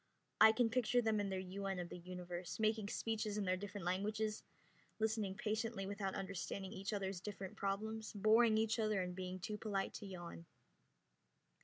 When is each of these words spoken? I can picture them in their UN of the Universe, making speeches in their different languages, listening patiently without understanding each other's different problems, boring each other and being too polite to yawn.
I 0.39 0.51
can 0.51 0.71
picture 0.71 0.99
them 1.03 1.19
in 1.19 1.29
their 1.29 1.37
UN 1.37 1.77
of 1.77 1.89
the 1.89 1.99
Universe, 1.99 2.59
making 2.59 2.87
speeches 2.87 3.37
in 3.37 3.45
their 3.45 3.55
different 3.55 3.85
languages, 3.85 4.41
listening 4.97 5.35
patiently 5.35 5.85
without 5.85 6.15
understanding 6.15 6.71
each 6.73 6.91
other's 6.91 7.21
different 7.21 7.55
problems, 7.55 8.11
boring 8.13 8.57
each 8.57 8.79
other 8.79 8.99
and 9.03 9.13
being 9.13 9.37
too 9.39 9.59
polite 9.59 9.93
to 9.93 10.07
yawn. 10.07 10.47